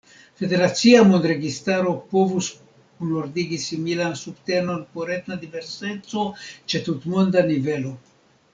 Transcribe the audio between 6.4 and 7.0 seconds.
ĉe